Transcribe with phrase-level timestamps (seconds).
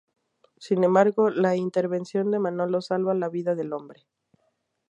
[0.57, 4.07] Sin embargo, la intervención de Manolo salva la vida del hombre.